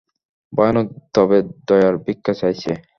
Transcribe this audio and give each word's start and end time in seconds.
ভয়ানক 0.53 0.87
তবে 1.13 1.37
দয়ার 1.67 1.95
ভীক্ষা 2.05 2.33
চাইছে। 2.41 2.71